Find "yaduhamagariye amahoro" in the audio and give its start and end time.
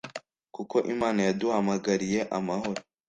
1.27-2.79